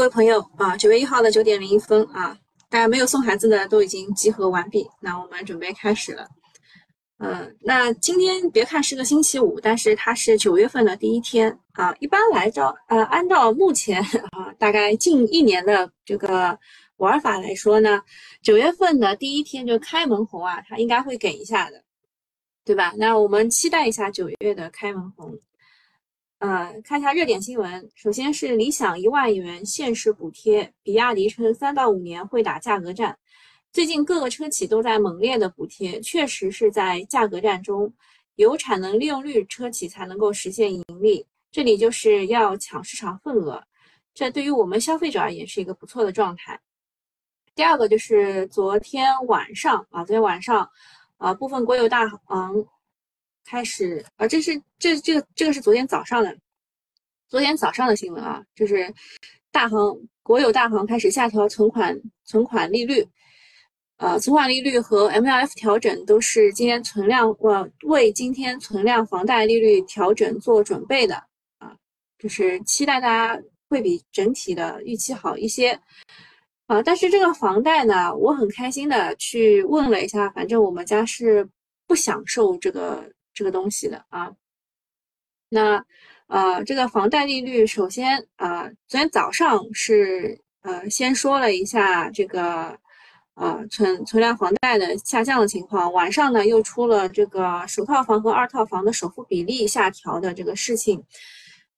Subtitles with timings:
[0.00, 2.34] 各位朋友啊，九月一号的九点零一分啊，
[2.70, 6.26] 大家没有送孩子的都已经集合完毕，那我们准备开始了。
[7.18, 11.94] 嗯，那今天别看是个星期五，但是它是九月份的第一天啊。
[12.00, 14.00] 一般来照，呃，按照目前
[14.32, 16.58] 啊，大概近一年的这个
[16.96, 18.00] 玩法来说呢，
[18.42, 21.84] 九月份的第一天就开门红啊，它应该会给一下的，
[22.64, 22.94] 对吧？
[22.96, 25.38] 那我们期待一下九月的开门红。
[26.40, 27.90] 呃，看一下热点新闻。
[27.94, 33.14] 首先是理想一万元限时补贴，比亚迪称三到五年会打价格战。
[33.74, 37.92] 最近各个车企都在猛烈的补贴，确实是在价格战中，
[38.36, 41.26] 有产能利用率车企才能够实现盈利。
[41.52, 43.62] 这里就是要抢市场份额，
[44.14, 46.58] 这对于我们消费者而言是一个不错的状态。
[47.54, 50.66] 第二个就是昨天晚上啊，昨天晚上
[51.18, 52.66] 啊，部分国有大行。
[53.44, 56.36] 开始啊，这是这这个这个是昨天早上的，
[57.28, 58.92] 昨天早上的新闻啊，就是
[59.50, 63.04] 大行国有大行开始下调存款存款利率，
[63.96, 71.16] 呃，存款利率和 MLF 调整都是今天存量呃为今天存量房贷利率调整做准备的
[71.58, 71.74] 啊，
[72.18, 75.80] 就是期待大家会比整体的预期好一些
[76.66, 81.48] 啊，但是这个房贷呢，我很开心的去问了一下，反正我们家是
[81.88, 83.10] 不享受这个。
[83.40, 84.30] 这个东西的啊，
[85.48, 85.82] 那
[86.26, 92.78] 呃，这个房贷利率，首先啊，昨天早上是呃，先说了一下这个
[93.36, 101.02] 呃存存量房贷的下降的情况，晚上呢又出了这个首套房和二套房的首付比例下调的这个事情，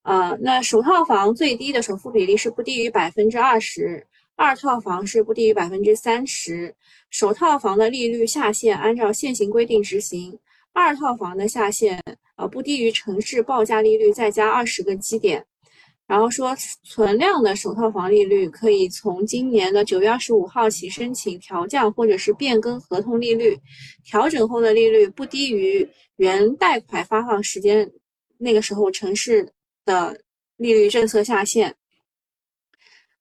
[0.02, 6.74] 呃，那首套房最低的首付比例是不低于百分之二十，二套房是不低于百分之三十，
[7.08, 10.36] 首套房的利率下限按照现行规定执行。
[10.72, 12.00] 二套房的下限，
[12.36, 15.44] 呃，不低于城市报价利率再加二十个基点。
[16.06, 23.56] 然后说，存量的首套房利率可以从今年的九月二十五号起申请调降或者是变更合同利率，
[24.04, 27.90] 调整后的利率不低于原贷款发放时间
[28.36, 29.50] 那个时候城市
[29.86, 30.20] 的
[30.56, 31.74] 利率政策下限。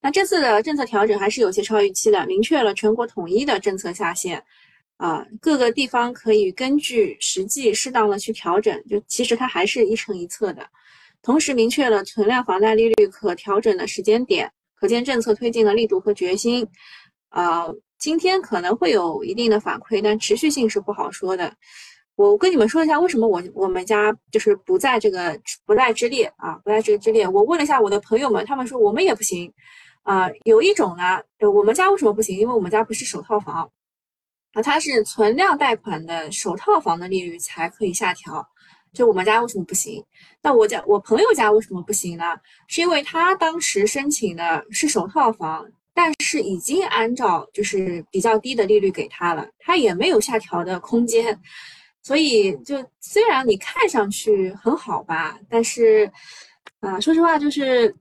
[0.01, 4.43] 那这次的政策调整还是有些超预期的，明确了全国统一的政策下限。
[5.01, 10.63] 啊，各个地方可以根据实际适当的去调整，就其实它还是一城一策的。
[11.23, 16.67] 同时明确了存量房贷利率可调整的时间点，可见政策推进的力度和决心。
[17.29, 17.65] 啊，
[17.97, 21.51] 今天可能会有一定的反馈，但持续性是不好说的。
[22.15, 25.35] 我跟你们说一下，为什么我我们家就是不在这个
[25.65, 27.27] 不在之列啊，不在这个之列。
[27.27, 29.51] 我问了一下我的朋友们，他们说我们也不行。
[30.03, 31.19] 啊，有一种呢，
[31.51, 32.37] 我们家为什么不行？
[32.37, 33.67] 因为我们家不是首套房。
[34.53, 38.45] 啊，它是存量贷款的首套房的利率才可以下调，
[38.93, 40.03] 就我们家为什么不行？
[40.41, 42.37] 那我家我朋友家为什么不行呢？
[42.67, 51.39] 是因为他当时申请的是首套房，但是已经按照就是比较低的利率给他了，他也没有下调的空间，
[52.03, 56.11] 所以就虽然你看上去很好吧，但是
[56.81, 57.95] 啊，说实话就是。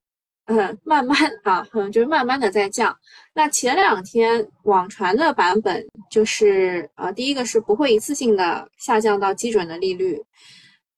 [0.50, 2.94] 嗯， 慢慢啊，嗯，就是慢慢的在降。
[3.34, 10.20] 那前两天网传的版本就是，呃，第一个是不会一次性的下降到基准的利率，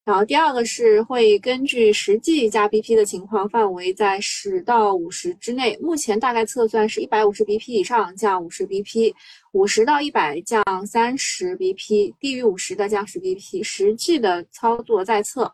[0.06, 5.78] 然后第二个是会根据实际加 BP 的情况，范围在十到五十之内。
[5.82, 9.14] 目前大概测算是一百五十 BP 以上降五十 BP，
[9.52, 13.62] 五十到一百降三十 BP，低于五十的降十 BP。
[13.62, 15.52] 实际的操作在测，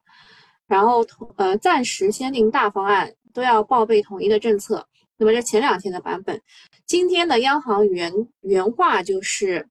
[0.67, 1.05] 然后
[1.37, 3.13] 呃，暂时先定大方案。
[3.33, 4.87] 都要报备统一的政策。
[5.17, 6.41] 那么这前两天的版本，
[6.87, 8.13] 今天的央行原
[8.43, 9.69] 原话就是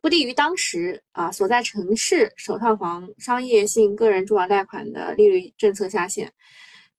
[0.00, 6.32] 不低于当时啊所在城市首套房商业性个人住房贷款的利率政策下限。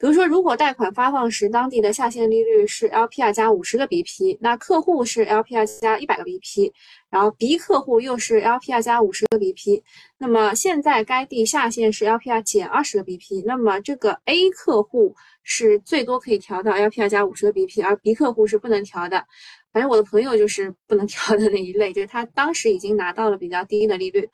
[0.04, 6.74] 比如说，如果贷款发放时当地的下限利率是 LPR 加五十个 BP，那客户是 LPR 加一百个 BP，
[7.10, 9.82] 然后 B 客户又是 LPR 加五十个 BP，
[10.18, 19.24] 那么现在该地下限是 LPR 减二十个 BP，那么这个 A 客户是最多可以调到 LPR 加五十个 BP，而 B 客户是不能调的。
[19.72, 24.30] 反正我的朋友就是不能调的那一类，就是他当时已经拿到了比较低的利率。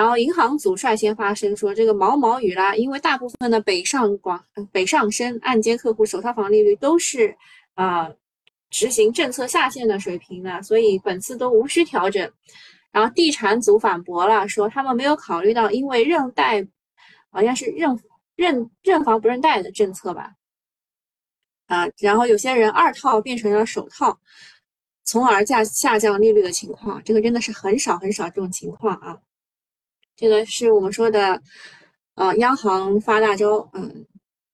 [0.00, 4.42] 然后银行组率先发声说，这个毛毛雨啦，因为大部分的北上广、
[4.72, 7.36] 北上深按揭客户首套房利率都是
[7.74, 8.10] 呃
[8.70, 12.32] 执行政策下限的水平的，所以本次都无需调整。
[12.90, 16.66] 然后地产组反驳了，说他们没有考虑到因为认贷，
[17.30, 18.00] 好像是认
[18.36, 20.32] 认认房不认贷的政策吧？
[21.66, 24.18] 啊，然后有些人二套变成了首套，
[25.04, 29.18] 从而下下降利率的情况，这个真的是很少很少这种情况啊。
[30.20, 31.40] 这个是我们说的，
[32.14, 34.04] 呃，央行发大招，嗯，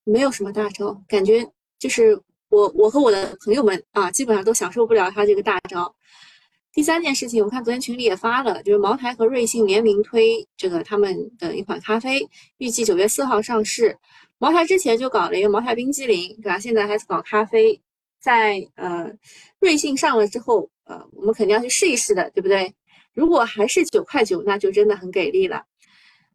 [0.04, 1.44] 没有什么大招，感觉
[1.76, 2.16] 就是
[2.50, 5.92] 我我和我的朋友们啊，基本上都享受不了他这个大招。
[6.72, 12.28] 第三件事情，我看昨天群里也发了，就是茅台和瑞幸联名推这个他们的一款咖啡，
[12.58, 13.98] 预计九月四号上市。
[14.38, 16.60] 茅台之前就搞了一个茅台冰激凌，对吧？
[16.60, 17.82] 现在还是搞咖啡，
[18.20, 19.10] 在呃
[19.58, 22.72] 瑞幸上了之后，呃，我们肯定要去试一试的，对不对？
[23.16, 25.64] 如果还是九块九，那就真的很给力了。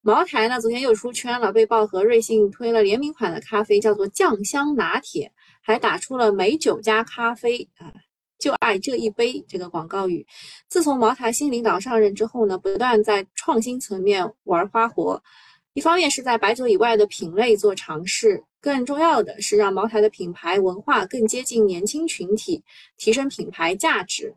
[0.01, 5.31] 茅台呢，昨天又出圈了，被曝和瑞幸推了联名款的咖啡，叫做酱香拿铁，
[5.61, 7.93] 还打出了美酒加咖啡啊。
[8.39, 10.25] 就爱这一杯这个广告语，
[10.67, 15.21] 自从茅台新领导上任之后呢，不断在创新层面玩花活。
[15.73, 22.63] 一方面是在白酒以外的品类做尝试，更重要的是让茅台的品牌文化更接近年轻群体，
[22.97, 24.35] 提升品牌价值。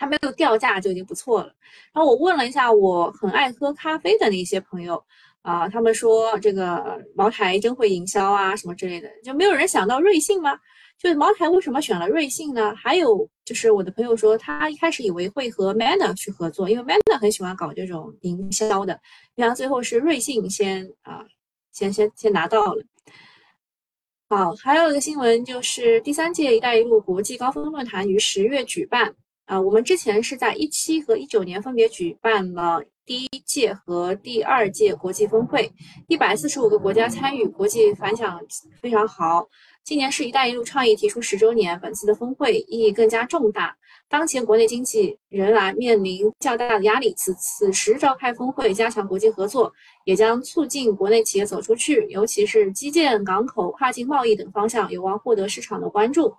[0.00, 1.52] 它没有掉价就已经不错了。
[1.92, 5.04] 然后我问了一下我很爱喝咖啡的那些朋友
[5.42, 10.58] 啊，他们说这个茅台真会营销啊，什么之类的，就没有人想到瑞幸吗？
[10.98, 12.74] 就是茅台为什么选了瑞幸呢？
[12.74, 18.98] 还有就是我的朋友说，他一开始以为会和 Manner 去合作，因为 Manner 很喜欢搞这种营销的。
[19.34, 21.26] 然后最后是瑞幸先啊，
[21.72, 22.82] 先先先拿到了。
[24.28, 29.12] 好，还有一个新闻就是第三届“一带一路”国际高峰论坛于十月举办
[29.50, 29.60] 啊。
[29.60, 35.70] 我们之前是在一七和一九年分别举办了第一届和第二届国际峰会，
[36.06, 38.40] 一百四十五个国家参与，国际反响
[38.80, 39.48] 非常好。
[39.82, 43.74] 今年是一带一路倡议提出十周年，本次的峰会意义更加重大。
[44.08, 49.72] 当前国内经济仍然面临较大的压力，此此时召开峰会，加强国际合作，
[50.04, 56.32] 也将促进国内企业走出去，尤其是基建、港口、跨境贸易等方向，有望获得市场的关注。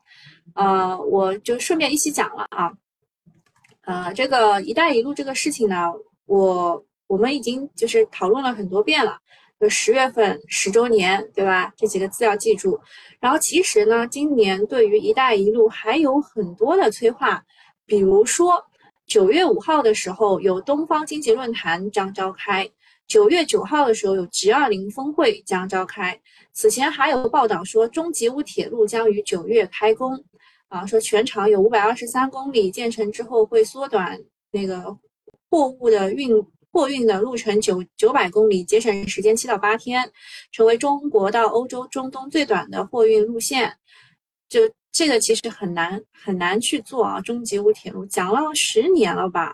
[0.53, 2.71] 呃，我就顺便一起讲了啊。
[3.81, 5.91] 呃，这个一带一路这个事情呢，
[6.25, 9.17] 我我们已经就是讨论了很多遍了。
[9.59, 11.71] 就十月份十周年，对吧？
[11.77, 12.79] 这几个字要记住。
[13.19, 17.43] 然后其实呢，今年对于“一带一路”还有很多的催化，
[17.85, 18.65] 比如说
[19.05, 22.67] 九月五号的时候有东方经济论坛将召开，
[23.05, 26.19] 九月九号的时候有 G20 峰会将召开。
[26.53, 30.23] 此前还有报道说，中吉乌铁路将于九月开工，
[30.71, 34.19] 啊，说全长有五百二十三公里，建成之后会缩短
[34.51, 34.97] 那个
[35.49, 36.31] 货物的运。
[36.73, 40.09] 货运的路程九九百公里，节省时间七到八天，
[40.53, 43.75] 成为中国到欧洲、中东最短的货运路线。
[44.47, 47.19] 就这个其实很难很难去做啊！
[47.19, 49.53] 中吉乌铁路讲了十年了吧？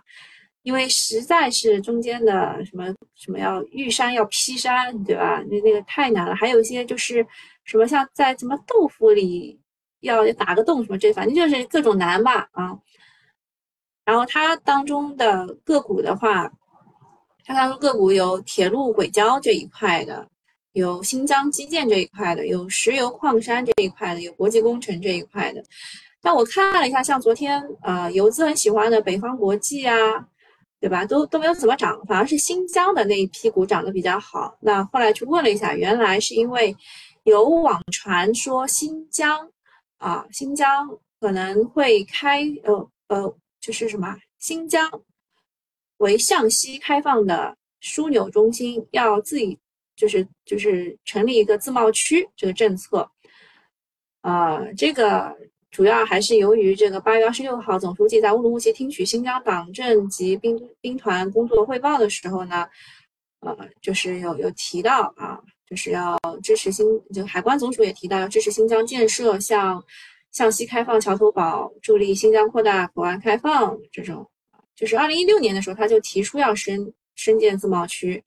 [0.62, 5.44] 因为实在是中间的什么什么要遇山要劈山，对吧？
[5.50, 6.36] 那那个太难了。
[6.36, 7.26] 还有一些就是
[7.66, 9.60] 什么像在什么豆腐里
[10.08, 12.78] 要打个洞什么这，反正就是各种难吧啊。
[14.04, 16.52] 然后它当中的个股的话。
[17.50, 20.28] 它当中个股有铁路轨交这一块的，
[20.74, 25.64] 有新疆基建这一块的，有石油矿山这一块的，有国际工程这一块的。
[26.22, 29.96] 但我看了一下，像昨天呃游资很喜欢的北方国际啊，
[30.82, 31.06] 对吧？
[31.06, 34.58] 都都没有怎么涨，反而是新疆的那一批股涨得比较好。
[34.60, 36.76] 那后来去问了一下，原来是因为
[37.24, 39.50] 有网传说新疆
[39.98, 40.90] 啊，新疆
[41.20, 44.90] 可能会开呃呃，就是什么新疆。
[45.98, 49.58] 为向西开放的枢纽中心，要自己
[49.96, 53.10] 就是就是成立一个自贸区这个政策，
[54.22, 55.36] 呃，这个
[55.72, 62.68] 主要还是由于这个八月二十六号总书记在乌鲁木齐听取新疆党政及兵兵团工作汇报的时候呢，
[63.40, 69.84] 呃，就是有有提到啊，就是要支持新，就海关总署也提到支持新疆建设向
[70.32, 74.26] 向西开放桥头堡，助力新疆扩大口岸开放这种。
[74.76, 78.24] 就是二零一六年的时候，他就提出要深深建自贸区，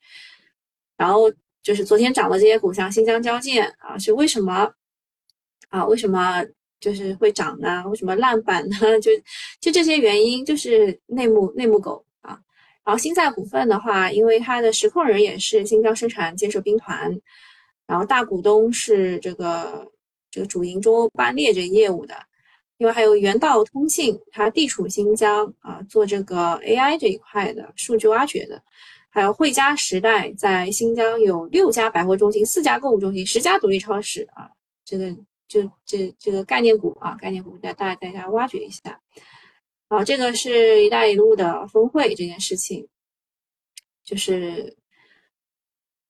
[0.96, 1.32] 然后
[1.62, 4.70] 就是昨天涨的这些股，像新疆交建啊，是为什么
[5.68, 5.86] 啊？
[5.86, 6.44] 为什么
[6.80, 7.84] 就是会涨呢？
[7.88, 8.76] 为什么烂板呢？
[9.00, 9.10] 就
[9.60, 12.04] 就这些原因，就是内幕内幕狗。
[12.84, 17.20] 然后新在股份的话，因为它的实控人也是新疆生产建设兵团，
[17.86, 19.86] 然后大股东是这个
[20.30, 22.14] 这个主营中欧班列这业务的。
[22.78, 28.62] 另外还有原道通信，它地处新疆啊，做这个 AI 这一块的数据挖掘的，
[29.10, 34.50] 还有汇佳时代在新疆有六家百货中心、四家购物中心、十家独立超市啊，
[34.82, 35.14] 这个
[35.46, 38.98] 就这这个概念股啊，概念股大大大家挖掘一下。
[39.90, 42.86] 好，这个是一带一路的峰会这件事情，
[44.04, 44.76] 就是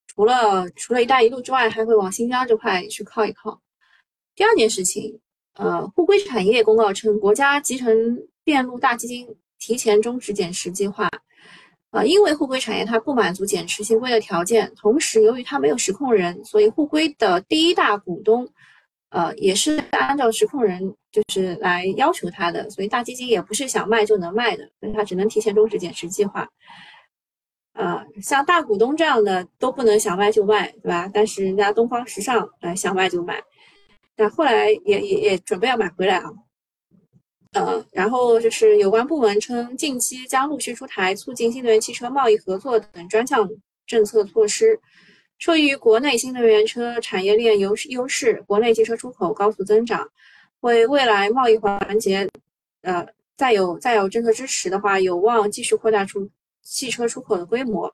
[0.07, 3.61] 除了除了一带一路之外，还会往新疆这块去靠一靠。
[4.37, 5.19] 第二件事情。
[5.55, 9.27] 呃，沪硅产业公告称，国家集成电路大基金
[9.59, 11.11] 提前终止减持计划。
[11.91, 18.49] 呃，因为沪硅产业它不满足减持新规的条件，同时由于它没有实控人，所以沪硅的第一大股东
[19.11, 26.49] 呃，也是按照实控人就是来要求他的，所以大基金也不是想卖就能卖的，所以他只能提前终止减持计划。
[27.73, 31.11] 呃，像大股东这样的都不能想卖就卖，对吧？
[31.13, 33.43] 但是人家东方时尚，呃，想卖就卖，
[34.15, 36.31] 但后来也也也准备要买回来啊。
[37.53, 43.49] 呃，然后就是有关部门称，近期将陆续出台促进新能源汽车贸易合作等专项
[43.87, 44.79] 政策措施。
[45.41, 50.07] 受益于国内新能源车产业链优优势，国内汽车出口高速增长，
[50.61, 52.29] 为未来贸易环节，
[52.83, 53.07] 呃，
[53.37, 56.29] 再有再有政策支持的话，有望继续扩大出
[56.61, 57.93] 汽车出口的规模。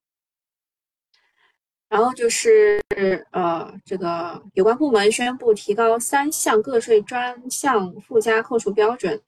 [1.89, 2.83] 然后就是
[3.31, 9.23] 呃，这个有关部门宣布提高三项个税专项附加扣除标准。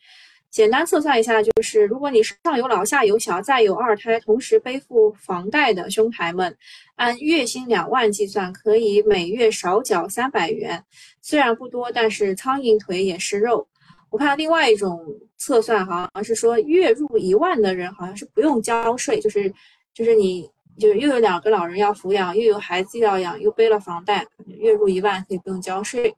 [0.50, 6.56] 简单测算一下，就是如果你上有老下有小，再有二胎，同时背负房贷的兄台们，
[6.96, 10.82] 按月薪两万计算，可以每月少缴三百元。
[11.20, 13.68] 虽然不多，但是苍蝇腿也是肉。
[14.10, 15.04] 我看另外一种
[15.36, 19.52] 测算，好像是说月入一万的人好像是不用交税，就是
[19.92, 26.14] 就是你就是又有两个老人要抚养，又有孩子要养，又背了房贷，月入一万可以不用交税。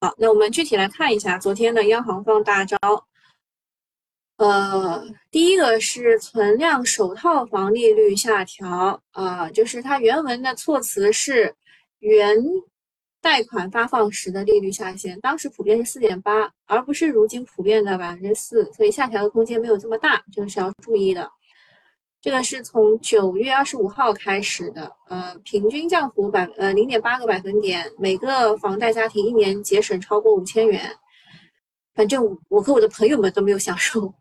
[0.00, 2.78] 好，那我们具体来看一下昨天的央行放大招。
[4.36, 11.52] 呃，第一个是存量首套房利率下调，啊，就是它原文的措辞是
[11.98, 12.36] 原
[13.20, 21.28] 贷款发放时的利率下限，当时普遍是四点八，而不是如今普遍的百分之四，所以下调的空间没有这么大，这个是要注意的。
[22.20, 30.90] 这个是从九月二十五号开始的，呃，平均降幅百呃零点八个百分点，每个房贷家庭一年节省超过五千元，
[31.94, 34.12] 反正我和我的朋友们都没有享受。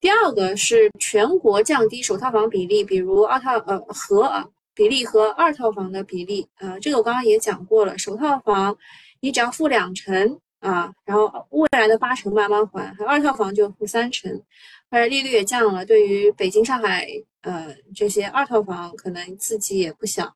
[0.00, 8.76] 第二个是全国降低首套房比例，比如二套呃和啊比例和二套房的比例，呃，这个我刚刚也讲过了，首套房
[9.20, 14.42] 你只要付两成啊，然后未来的八成慢慢还，还二套房就付三成。
[14.88, 17.06] 而且利率也降了，对于北京、上海，
[17.42, 20.34] 呃，这些二套房可能刺激也不小。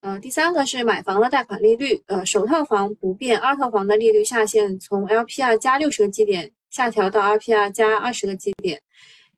[0.00, 8.82] 嗯，第三个是买房的贷款利率，呃，首套房不变，二套房的利率下限从 LPR 加六十个基点下调到 LPR 加二十个基点。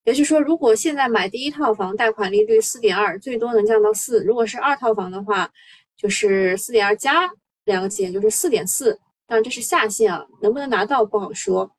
[0.04, 5.50] 也就是说，如果现在买第一套房，贷款利率四点二，最多能降到四；如果是二套房的话，
[5.98, 7.28] 就是四点二加
[7.64, 8.98] 两个基点，就是四点四。
[9.30, 11.70] 但这是下限啊，能不能拿到不好说。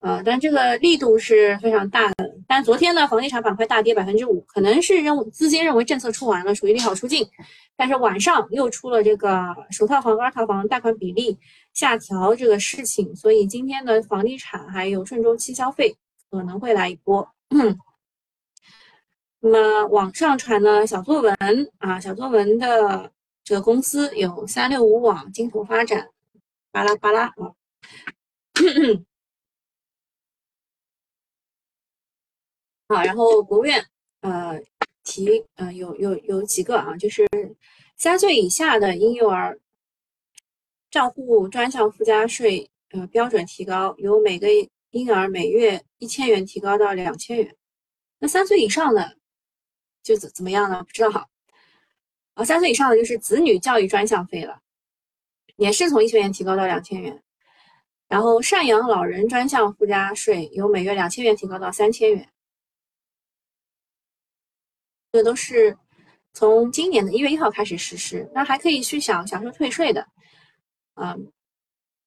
[0.00, 2.34] 呃，但这个力度是非常大的。
[2.46, 7.28] 但昨天呢，房地产板块大跌百分之五，可能是认为资金认为政策出完了，属于利好出尽。
[7.76, 11.36] 但是晚上又出了这个首套房、二套房贷款比例
[11.74, 15.94] 下调这个事情，所以今天的房地产还有顺周期消费
[16.30, 17.28] 可能会来一波。
[19.40, 21.36] 那么网上传的小作文
[21.78, 23.10] 啊，小作文的
[23.44, 26.08] 这个公司有三六五网、金图发展，
[26.78, 27.54] 巴拉巴拉啊。
[32.88, 33.84] 好，然后国务院
[34.20, 34.60] 呃
[35.02, 37.26] 提呃有有有几个啊，就是
[37.96, 39.58] 三岁以下的婴幼儿
[40.88, 44.46] 账户专项附加税呃标准提高，由每个
[44.90, 47.56] 婴儿每月一千元提高到两千元。
[48.20, 49.16] 那三岁以上的
[50.04, 50.84] 就怎怎么样呢？
[50.84, 51.28] 不知道。
[52.34, 54.62] 啊，三岁以上的就是子女教育专项费了，
[55.58, 57.22] 也是从一千元提高到两千元。
[58.08, 62.26] 然后赡养老人专项附加税由每月两千元提高到三千元。
[65.12, 65.76] 这都是
[66.32, 70.06] 从今年的一月一号开始实施，那还可以去享享受退税的，
[70.94, 71.32] 嗯，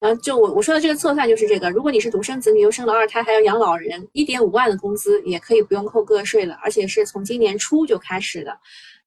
[0.00, 8.58] 然后就我我说的这个测算就是这个，如果你是独生子女又生了二胎还要养老人，一点五万的工资也可以不用扣个税了，而且是从今年初就开始的。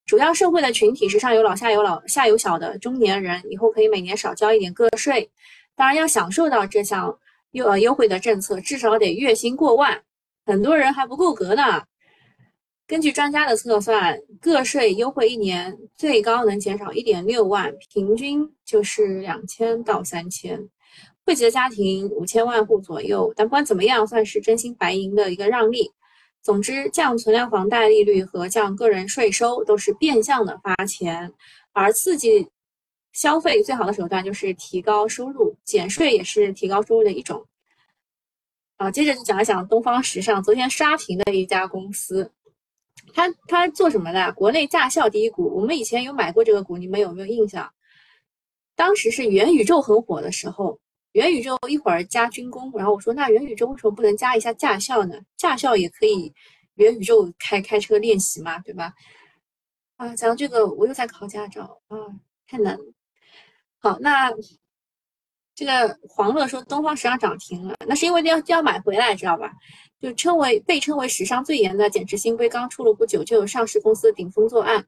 [0.06, 5.28] 主要社会的群体是上有老下有老下有小的中年人，以后可以每年少交一点个税。
[5.74, 7.18] 当然要享受到这项
[7.50, 10.00] 优呃优惠的政策，至少得月薪过万，
[10.44, 11.82] 很多人还不够格呢。
[12.86, 20.68] 根据专家的测算，个税优惠一年最高能减少一点六万，平均就是两千到三千，
[21.24, 23.32] 惠及的家庭五千万户左右。
[23.34, 25.90] 但不管怎么样，算是真金白银的一个让利。
[26.46, 31.34] 总之，降存量房贷利率和降个人税收都是变相的发钱，
[31.72, 32.48] 而刺激
[33.12, 37.44] 消费最好的手段就是提高收入，减税也是提高收入的一种。
[38.76, 42.30] 啊，接着就讲一讲东方时尚昨天刷屏的一家公司。
[43.12, 44.32] 他他做什么的？
[44.34, 47.68] 国内驾校第一股，我们以前有买过这个股，你们有没有印象？
[48.76, 50.78] 当时是元宇宙很火的时候，
[51.16, 55.18] 元宇宙一会儿加军工，然后我说那元宇宙为什么不能加一下驾校呢？
[55.38, 56.30] 驾校也可以
[56.74, 58.92] 元宇宙开开车练习嘛，对吧？
[59.96, 61.96] 啊，讲到这个我又在考驾照啊，
[62.46, 62.84] 太难了。
[63.78, 64.30] 好，那
[65.54, 69.50] 这个黄乐说东方时尚涨停了，那是因为要要买回来，知道吧？
[69.98, 74.86] 就称为被称为史上最严的减持新规刚出炉不久，就有上市公司顶风作案。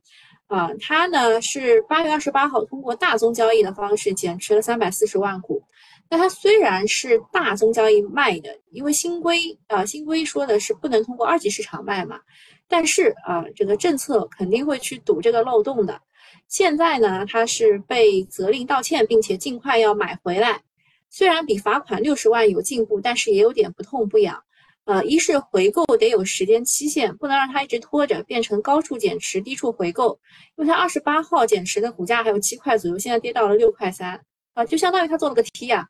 [0.49, 5.63] 啊，它呢是八月二十八号通过大宗交易的方式减持了三百四十万股。
[6.11, 12.19] 那它虽然是大宗交易卖的，因为新规啊新规说的是不能通过二级市场卖嘛，
[12.67, 16.01] 但是啊这个政策肯定会去堵这个漏洞的。
[16.49, 20.63] 现在呢，它是被责令道歉，并且尽快要买回来。
[21.11, 24.43] 虽然比罚款六十万有进步，但是也有点不痛不痒。
[24.85, 30.19] 呃，一是回购得有时间期限，不能让它一直拖着，变成高处减持、低处回购。
[30.57, 34.19] 因为它二十八号减持的股价还有七块左右，现在跌到了六块三，
[34.55, 35.87] 啊，就相当于它做了个 T 啊。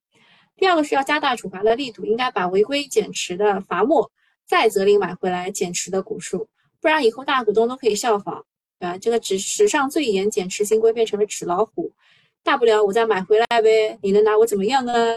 [0.59, 4.11] 第二个是要加大处罚的力度，应该把违规减持的罚没，
[4.45, 6.49] 再责令买回来减持的股数，
[6.81, 8.45] 不然以后大股东都可以效仿，
[8.81, 8.99] 对吧？
[8.99, 11.93] 这个史史上最严减持新规变成了纸老虎，
[12.43, 15.17] 大不了我再买回来呗，你能拿我怎么样呢？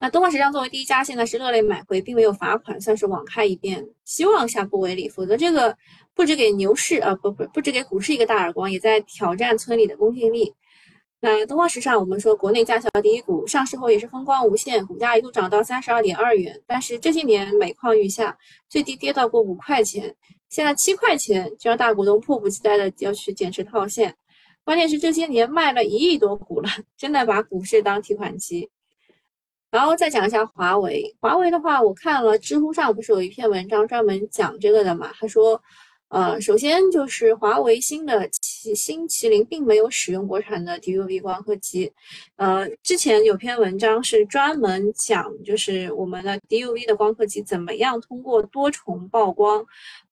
[0.00, 5.76] 那东方时尚作为第一家，现在是乐类买回，并没有罚款，算是网开一面，希望下不为例，否则这个
[6.14, 10.54] 不止给牛市啊，不不不止给股市一个大耳光，也在挑战村里的公信力。
[11.20, 20.14] 那东方时尚，我们说国内驾校第一股，上市后也是风光无限，股价一度涨到三十二点二元，但是这些年每况愈下，最低跌到过五块钱，
[20.48, 24.14] 现在七块钱就让大股东迫不及待的要去减持套现，
[24.62, 28.70] 关键是这些年卖了一亿多股了，真的把股市当提款机。
[29.70, 35.12] 然后再讲一下华为，华为的话，我看了知乎上不是有一篇文章专门讲这个的嘛？
[35.18, 35.60] 他说，
[36.08, 41.92] 呃，首先就是华为新的麒新麒麟并没有使用国产的 DUV 光刻机，
[42.36, 49.64] 呃，之前有篇文章是专门讲，就是我们的 DUV 的光刻机怎么样通过多重曝光，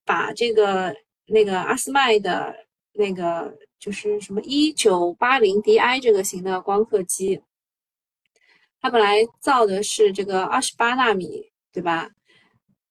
[0.04, 0.94] 把这个
[1.26, 2.54] 那个阿斯麦的
[2.92, 7.40] 那个就是什么一九八零 DI 这个型的光刻机。
[8.82, 12.10] 它本来造的是这个二十八纳米，对吧？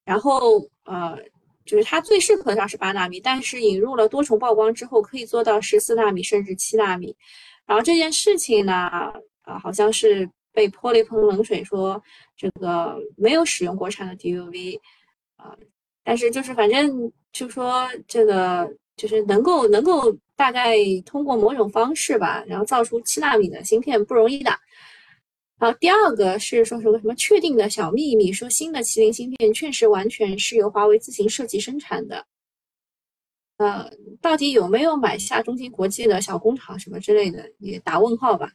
[0.03, 1.17] 然后呃，
[1.65, 7.15] 就是它最适合的是二十八纳米，但是引入了多重曝光之后，可以做到十四纳米甚至七纳米。
[7.65, 8.73] 然后这件事情呢，
[9.41, 12.01] 啊，好像是被泼了一盆冷水，说
[12.37, 14.79] 这个没有使用国产的 DUV，
[15.37, 15.55] 啊，
[16.03, 24.51] 但是就是反正就说这个就是能够能够大概通过某种方式吧，然后造出七纳米的芯片不容易的。
[25.65, 32.23] 然后，第二个是说什么什么确定的小秘密，说新的麒麟芯片确实完全是由华为自行设计生产的。
[33.57, 33.89] 呃，
[34.21, 38.47] 到底有没有买下中芯国际的小工厂什么之类的，也打问号吧。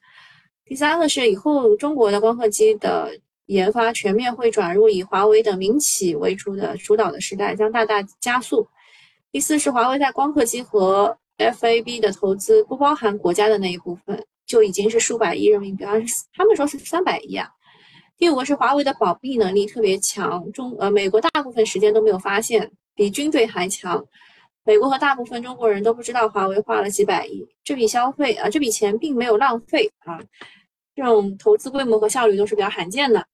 [0.64, 3.11] 第三个是以后中国的光刻机的
[3.46, 8.68] 研发全面会转入以华为等民企为主的主导的时代，将大大加速。
[9.33, 14.25] 第四是华为在光刻机和 FAB 的投资不包含国家的那一部分。
[14.50, 16.02] 就已经是数百亿人民币，而
[16.34, 17.48] 他们说是三百亿啊。
[18.18, 24.04] 第五个是华为的保密能力特别强，中呃美国大部分时间都没有发现，比军队还强。
[24.64, 30.18] 美国和大部分中国人都不知道华为花了几百亿，这笔消费啊，这笔钱并没有浪费啊。
[30.96, 33.24] 这种投资规模和效率都是比较罕见的。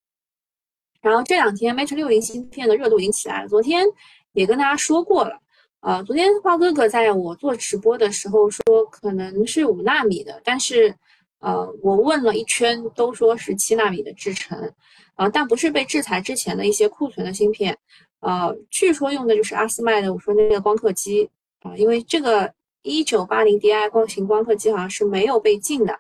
[1.01, 3.87] 然后这两天 Mate 六零芯片的热度已经起来了，昨天
[4.33, 5.41] 也跟大家说过了。
[5.81, 10.95] 啊，昨天花哥哥在我做直播的时候说可能是五纳米的，但是。
[11.41, 14.73] 呃，我问了一圈，都说是七纳米的制程，
[15.15, 17.77] 啊，但不是被制裁之前的一些库存的芯片，
[18.21, 21.29] 呃，据说用的就是阿斯麦的，我说那个光刻机
[21.61, 25.99] 啊，因为这个一九八零 Di 光型光刻机好像是没有被禁的，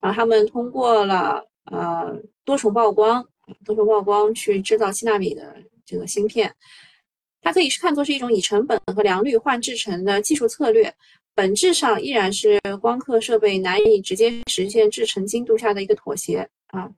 [0.00, 2.12] 然后他们通过了呃
[2.44, 3.24] 多重曝光，
[3.64, 5.54] 多重曝光去制造七纳米的
[5.86, 6.52] 这个芯片，
[7.40, 10.92] 它可以是看作是一种以成本和良率换制成的技术策略。
[11.34, 16.90] 本质上依然是光刻设备难以直接实现制程精度下的一个妥协啊，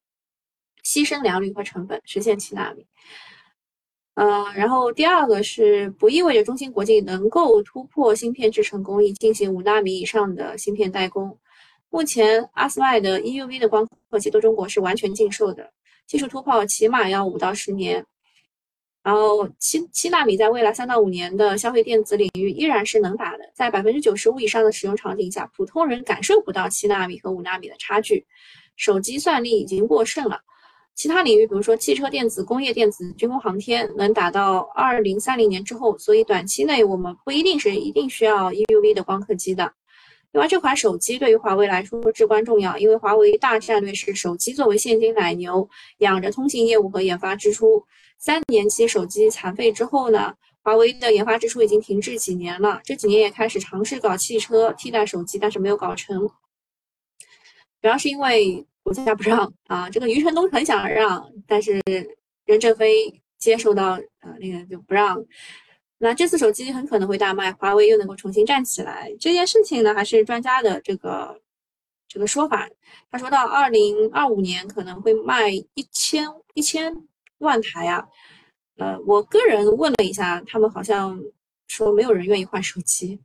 [0.85, 2.85] 牺牲良率和成本实现七纳米。
[4.15, 11.37] 呃，然后第二个是不意味着中芯国际能够突破芯片制程工艺，进行五纳米以上的芯片代工。
[11.91, 15.73] 目前阿斯麦的 EUV 的光刻机对中国是完全禁售的，
[16.07, 18.05] 技术突破起码要五到十年。
[19.05, 28.25] 然后七七纳米在未来三到五年的消费电子领域依然是能打的，在百分之九十五以上的使用场景下，普通人感受不到七纳米和五纳米的差距。
[28.77, 30.41] 手机算力已经过剩了，
[30.95, 39.71] 其他领域，比如说汽车电子、工业电子、军工航天，能打到二零三零年之后，所以短期内我们不一定是一定需要 EUV 的光刻机的。
[40.33, 47.85] 另外，这款手机对于华为来说至关重要，因为华为大战略是手机作为现金奶牛，养着通信业务和研发支出。
[48.25, 50.33] 三年期手机残废之后呢，
[50.63, 52.81] 华为的研发支出已经停滞几年了。
[52.83, 56.27] 这几年也开始尝试搞汽车替代手机，但是没有搞成。
[57.83, 61.83] 主要是因为国家不让啊，这个余承东很想让，但是
[62.47, 65.23] 任正非接受到啊那个就不让。
[65.99, 71.39] 那这次手机很可能会大卖，华为又能够重新站起来，这件事情呢，还是专家的这个
[72.09, 72.67] 这个说法。
[73.11, 76.91] 他说到二零二五年可能会卖一千一千
[77.45, 78.05] 万台啊。
[78.77, 81.23] 呃，我个人问了一下，他们好像
[81.69, 83.21] 说没有人愿意换手机。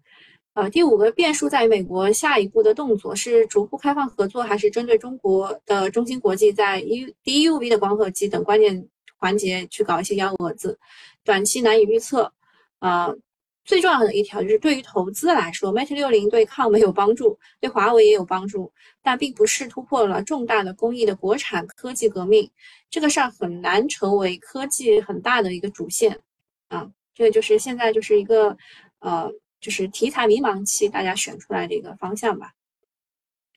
[0.53, 10.77] 呃，第五个变数在于美国下一步的动作是逐步开放合作，还是针对中国的中芯国际在 U DUV 的光刻机等关键环节去搞一些幺蛾子，
[11.23, 12.31] 短期难以预测。
[12.79, 13.15] 呃，
[13.63, 22.49] 最重要的一条就是对于投资来说，Mate 六零对抗没有帮助，对华为也有帮助，但并不是突破了重大的工艺的国产科技革命，
[22.89, 26.19] 这个事儿很难成为科技很大的一个主线
[26.67, 26.89] 啊。
[27.13, 28.55] 这个就是现在就是一个
[28.99, 32.53] 呃，就是题材迷茫期，大家选出来的一个方向吧。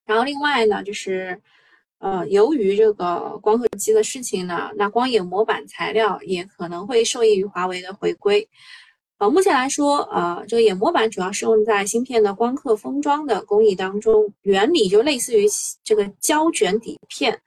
[0.04, 1.40] 然后另外呢，就是
[1.98, 8.48] 呃，由于这个光刻机的事情呢，那光眼模板材料也可能会受益于华为的回归。
[9.18, 15.46] 呃，目前来说，呃，这个眼模板主要是用在芯片的光刻封装的工艺当中，原理就类似于
[15.84, 17.40] 这个胶卷底片。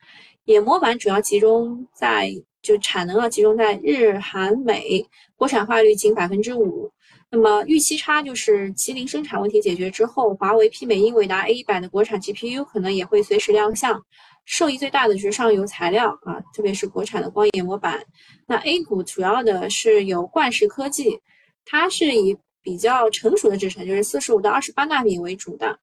[0.46, 2.32] 眼模板主要集中在
[2.62, 5.06] 就产能啊，集中在日韩美，
[5.36, 6.92] 国产化率仅百分之五。
[7.32, 14.02] 那么预期差就是麒麟生产问题解决之后，华为媲美英伟达 A 一百的国产 GPU 可能也会随时亮相。
[14.46, 18.06] 受益最大的是上游材料啊，特别是国产的光眼模板。
[18.46, 21.20] 那 A 股主要的是有冠世科技。
[21.66, 25.80] 它是以比较成熟的制程，就是四十五到二十八纳米为主的。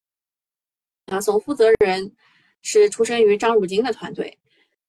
[1.07, 2.13] 啊，总负责人
[2.63, 4.39] 是出身于张汝京的团队，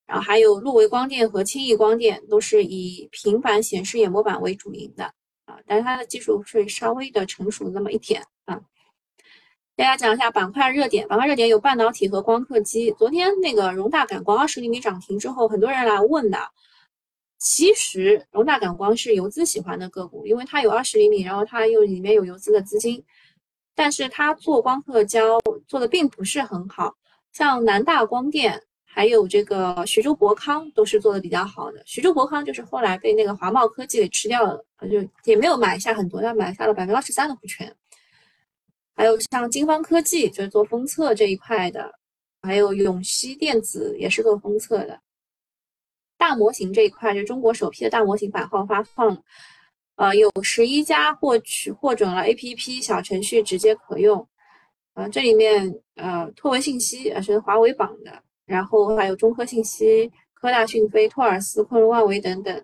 [0.05, 5.05] 然后还有路维光电和轻易光电都是以平板显示眼模板为主营的
[5.45, 8.61] 啊，但是它的技术会稍微的成熟那么一点啊。
[9.75, 12.91] 大家讲一下板块热点，板块热点有半导体和光刻机。
[12.91, 16.37] 昨天那个荣大感光二十厘米涨停之后，很多人来问的。
[17.39, 23.03] 其实荣大感光是游资喜欢的个股，因为它有二十厘米，然后它又里面有游资的资金，
[23.75, 26.95] 但是它做光刻胶做的并不是很好，
[27.33, 28.63] 像南大光电
[28.95, 31.81] 还有这个徐州博康都是做的比较好的。
[31.83, 37.75] 徐州博康就是后来被那个华茂科技给吃掉了，就也没有买下很多，但买下了百分之二十三的股权。
[38.95, 41.91] 还有像金方科技就是做封测这一块的，
[42.43, 45.01] 还有永熙电子也是做封测的。
[46.15, 49.23] 大模型这一块，就中国首批的大模型版号发放，
[49.95, 54.25] 呃，有十一家获取获准了 APP 小程序直接可用，
[54.93, 62.63] 呃，这里面呃，拓文信息呃是华为绑的，然后还有中科信息、科大讯飞、托尔斯、昆仑万维等等。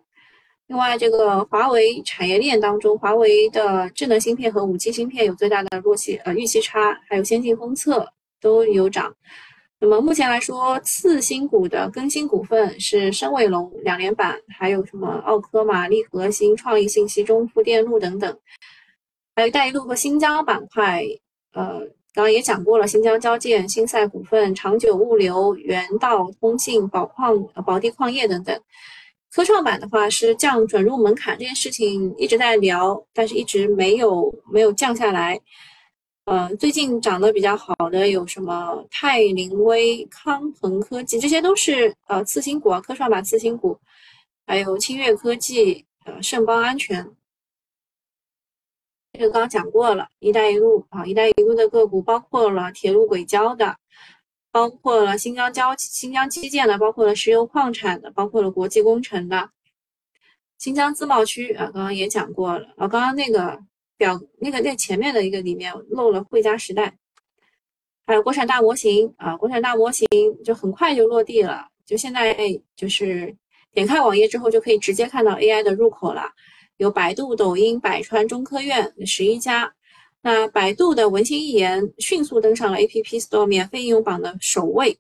[0.67, 8.07] 另外，这个华为产业链当中，华为的智能芯片和五 G 芯片有最大的弱期呃预期差，还有先进封测
[8.39, 9.11] 都有涨。
[9.79, 18.37] 那么目前来说，次新股的更新股份是深卫龙两连板，还有什么奥科玛力核心、创意信息、中富电路等等，
[19.35, 21.03] 还有“一带一路”和新疆板块。
[21.53, 21.81] 呃，
[22.13, 28.59] 刚刚也讲过了，新疆交建、新赛股份、长久物流、原道通信、宝矿、宝地矿业等等。
[29.31, 35.39] 科创板的话是降准入门槛这件事情一直在聊，但是一直没有没有降下来。
[36.25, 43.77] 呃，最近涨得比较好的有什么泰林威、康鹏科技，这些都是呃次新股啊，科创板次新股，
[44.45, 47.07] 还有清越科技、呃盛邦安全，
[49.13, 50.07] 这个刚刚讲过了。
[50.19, 53.75] 一带一路啊，一带一路的个股包括了铁路轨交的，
[54.51, 59.49] 包括了新疆交新疆基建的，包括了石油矿产的，包括了国际工程的。
[60.57, 63.59] 新疆自贸区啊，刚刚也讲过了啊，刚刚那个。
[63.99, 66.95] 表那个在前面的一个里面漏了汇佳时代，
[68.07, 70.07] 还有国产大模型啊，国产大模型
[70.41, 72.33] 就很快就落地了，就现在
[72.77, 73.35] 就是
[73.73, 76.31] 点开网页之后就可以直接看到 AI 的入口了，
[76.79, 79.69] 有百度、抖音、百川、中科院十一家，
[80.21, 84.97] 那百度的文心一言迅速登上了 App Store 免费应用榜的首位，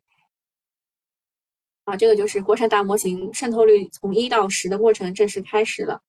[1.85, 6.01] 啊，这个就是国产大模型渗透率从一到十的过程正式开始了。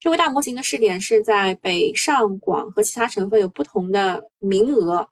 [0.00, 5.08] 这个大模型的试点是在北上广和其他省份有不同的名额，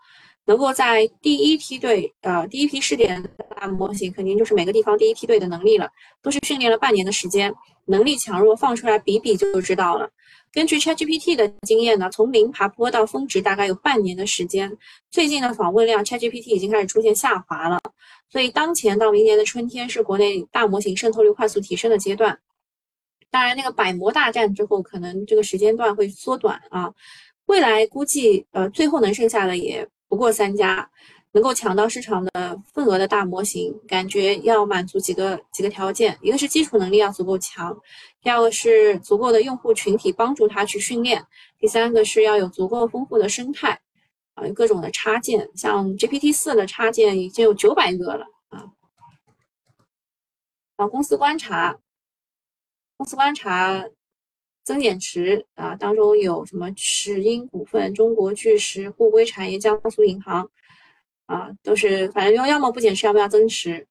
[0.47, 3.23] 能够在第一梯队，呃，第一批试点
[3.57, 5.89] 大模型肯定就是每个地方第一梯队的能力了，
[6.23, 7.53] 都是训练了半年的时间，
[7.85, 10.11] 能力强弱放出来比比就知道了。
[10.53, 14.77] 根据 ChatGPT 的经验呢，从零爬坡到峰值大概有半年的时间。
[15.09, 17.79] 最近的访问量，ChatGPT 已经开始出现下滑了，
[18.29, 22.37] 所以当前到明年的春天是国内大模型渗透率快速提升的阶段。
[23.31, 26.93] 当然，那个百模大战之后，可能这个时间段会缩短啊。
[27.47, 30.91] 未来估计，呃，最后能剩下的也不过三家。
[31.33, 37.81] 能够抢到市场的份额的大模型，感觉要满足几个几个条件，一个是基础能力要足够强，
[38.21, 41.25] 第二个是足够的用户群体帮助它去训练，
[41.57, 43.81] 第三个是要有足够丰富的生态，
[44.35, 48.67] 啊，各种的插件，像 GPT 四的插件已经有九百个了啊。
[50.79, 51.79] 啊，公司观察，
[52.97, 53.85] 公司观察。
[54.71, 60.49] 增减持啊，当中有什么石英股份、中国巨石、沪硅产业、江苏银行
[61.27, 63.85] 啊，都是反正要要么不减持，要么要增持。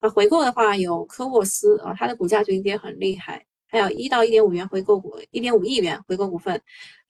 [0.00, 6.58] 啊，回购的话有科沃斯啊，它的股价最近跌很厉害，还有一到一点五元回购股，一点五亿元回购股份，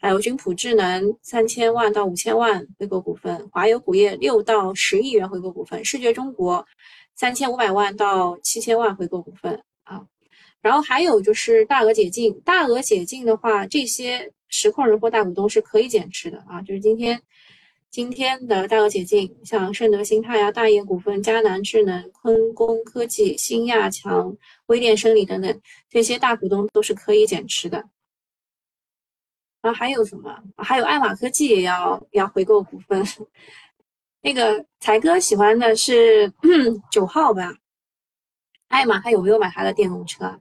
[0.01, 6.67] 还有君普智能三千万到五千万回购股份，华友钴业六到十亿元回购股份，视觉中国
[7.15, 9.63] 三千五百万到七千万回购股份。
[10.65, 16.63] 然后还有就是大额解禁，大额解禁的话，这些实控人或大股东是可以减持的啊。
[16.63, 17.21] 就是今天
[17.91, 27.85] 今天的大额解禁，像盛德新泰呀、大业股份、迦南智能、坤工科技、新亚强、微电生理等等这些大股东都是可以减持的。
[29.61, 30.35] 然后还有什么？
[30.57, 33.05] 还有爱玛科技也要要回购股份。
[34.23, 36.33] 那个才哥喜欢的是
[36.91, 37.55] 九号吧？
[38.69, 40.41] 爱玛还有没有买他的电动车？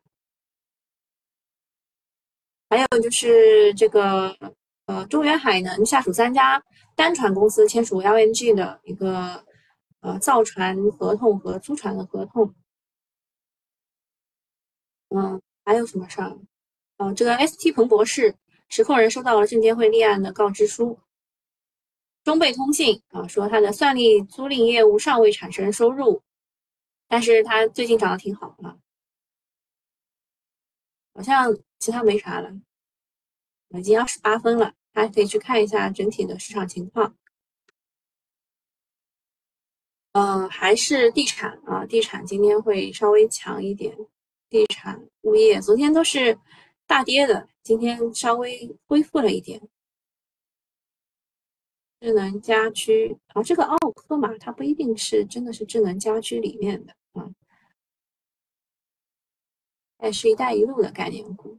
[2.73, 4.35] 还有就是这个
[4.87, 6.59] 呃，中远海能下属三家
[6.95, 9.45] 单船公司签署 LNG 的一个
[9.99, 12.51] 呃造船合同和租船的合同。
[15.09, 16.35] 嗯，还有什么事儿？
[16.97, 18.35] 嗯，这个 ST 彭博士
[18.69, 20.97] 实控人收到了证监会立案的告知书。
[22.23, 26.23] 中贝通信啊说它的算力租赁业务尚未产生收入，
[27.07, 28.79] 但是它最近涨得挺好的。
[31.13, 32.49] 好像其他没啥了，
[33.77, 37.13] 已经二十八分了，大家可以去看一下整体的市场情况。
[40.13, 43.97] 嗯，还是地产啊，地产今天会稍微强一点。
[44.47, 46.39] 地产、物业昨天都是
[46.87, 49.61] 大跌的，今天稍微恢复了一点。
[51.99, 57.29] 智能家居啊，这个奥科玛它不一定是真的是智能家居里面的啊。
[60.01, 61.57] 也是一带一路的概念股，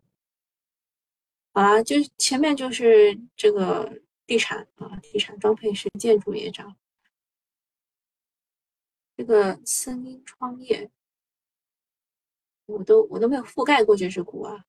[1.54, 3.88] 啊，就是前面就是这个
[4.26, 6.76] 地产啊，地产装配式建筑也涨，
[9.16, 10.90] 这个森音创业，
[12.66, 14.64] 我都我都没有覆盖过这只股啊，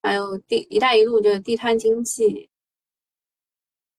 [0.00, 2.48] 还有地一带一路的地摊经济。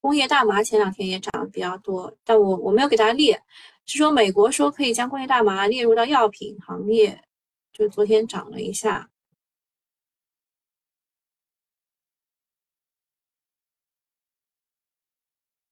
[0.01, 3.39] 工业大麻前两天也涨得比较多，但我我没有给大家列，
[3.85, 7.23] 是说美国说可以将工业大麻列入到药品行业，
[7.71, 9.11] 就昨天涨了一下。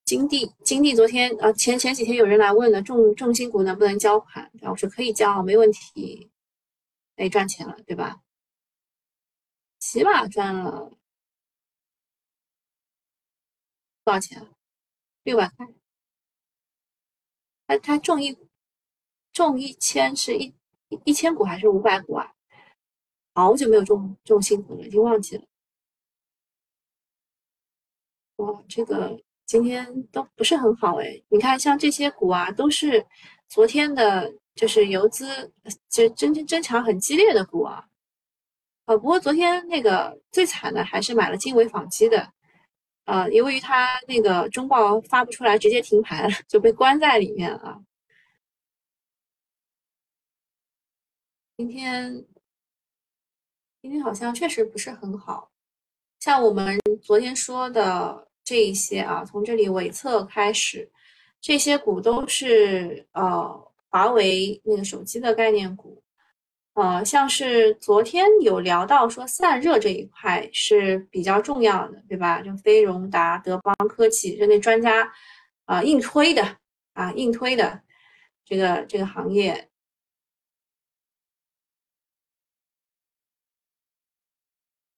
[0.06, 4.52] 金地金地昨天啊前前几天有人来问了，重重心股能不能交款？
[4.62, 6.30] 我说可以交，没问题，
[7.16, 8.22] 哎赚钱了对吧？
[9.80, 10.92] 起码赚了。
[14.04, 14.46] 多少钱？
[15.24, 15.68] 六百块。
[17.66, 18.38] 他他中一
[19.32, 20.54] 中一千是一
[21.06, 22.34] 一千股还是五百股啊？
[23.34, 25.46] 好久没有中中新股了，已经忘记了。
[28.36, 31.22] 哇，这个今天都不是很好哎。
[31.30, 33.06] 你看，像这些股啊，都是
[33.48, 35.52] 昨天的，就是游资
[35.90, 37.86] 就争争抢很激烈的股啊。
[38.86, 42.34] 啊，不过昨天那个最惨的还是买了经纬纺机的。
[43.06, 47.84] 呃，由于它那个中报发不出来，直接停牌了，就被关在里面了。
[51.58, 52.26] 今天，
[53.82, 55.52] 今天好像确实不是很好，
[56.20, 60.92] 像我们昨天说的这一些啊，从这里尾侧开始，
[61.42, 66.02] 这些股都是呃华为那个手机的概念股。
[66.74, 72.42] 呃，像是昨天有聊到说散热这一块是比较重要的，对吧？
[72.42, 75.14] 就飞荣达、德邦科技这类专家
[75.66, 76.58] 啊硬推的
[76.94, 77.80] 啊硬推的
[78.44, 79.70] 这个这个行业，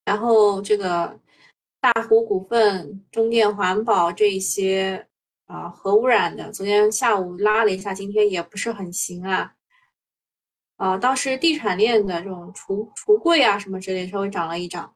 [0.05, 1.19] 然后这个
[1.85, 5.07] 大湖股份、中电环保这些
[5.45, 9.55] 啊核污染的，昨天下午拉了一下，今天也不是很行啊。
[10.77, 14.95] 啊，倒是地产链的这种橱橱柜啊什么之类稍微涨了一涨。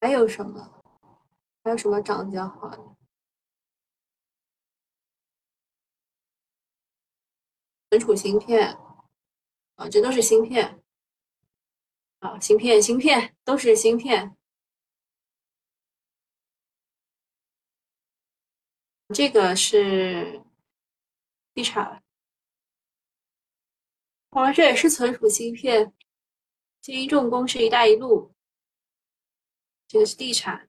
[0.00, 0.82] 还有什么？
[1.62, 2.78] 还有什么涨的比较好的？
[7.90, 8.76] 存储芯片
[9.76, 10.82] 啊，这都是芯片
[12.26, 14.36] 好芯片芯片都是芯片。
[19.14, 20.42] 这个是
[21.54, 22.02] 地产
[24.30, 25.94] 我这也是存储芯片
[26.80, 28.32] 这一重工是一带一路
[29.86, 30.68] 这个是地产。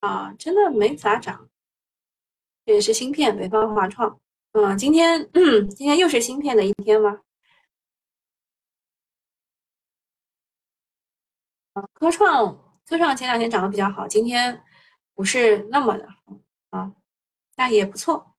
[0.00, 1.48] 啊真的没咋涨
[2.66, 4.20] 这也是芯片北方华创。
[4.52, 5.26] 嗯今天
[5.74, 7.23] 今天又是芯片的一天吗？
[12.04, 12.54] 科创
[12.86, 14.62] 科创前两天涨得比较好，今天
[15.14, 16.06] 不是那么的
[16.68, 16.92] 啊，
[17.56, 18.34] 但也不错，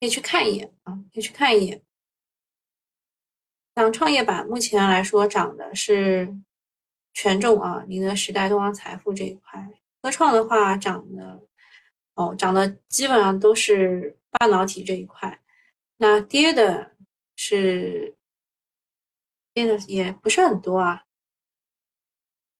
[0.00, 1.82] 可以去看一眼啊，可以去看一眼。
[3.74, 6.34] 像创业板目前来说涨的是
[7.12, 9.68] 权重啊，宁德时代、东方财富这一块。
[10.00, 11.46] 科创的话涨的
[12.14, 15.38] 哦，涨的基本上都是半导体这一块。
[15.98, 16.96] 那跌的
[17.36, 18.16] 是
[19.58, 21.02] 跌的也不是很多啊，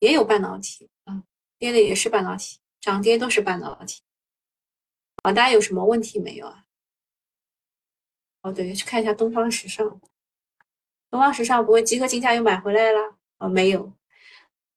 [0.01, 1.23] 也有半导体啊，
[1.57, 4.03] 跌的也是半导体，涨跌都是半导体。
[5.23, 6.65] 好，大家有什么问题没有啊？
[8.43, 10.01] 哦，对，去看一下东方时尚。
[11.09, 13.17] 东方时尚不会集合竞价又买回来了？
[13.39, 13.93] 哦，没有，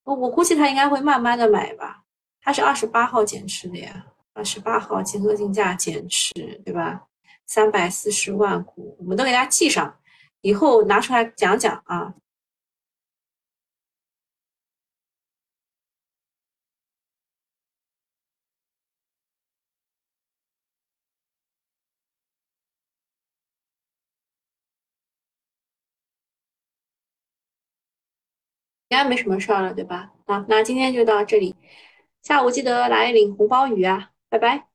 [0.03, 2.03] 我我估计他应该会慢慢的买吧。
[2.39, 7.07] 他是二十八号减持的呀，二十八号集合竞价减持，对吧？
[7.47, 9.99] 三百四十万股，我们都给大家记上，
[10.41, 12.13] 以后拿出来讲讲啊。
[28.89, 30.11] 应该没什么事儿了，对吧？
[30.27, 31.55] 好，那今天就到这里，
[32.21, 34.70] 下午记得来领红包雨啊，拜拜。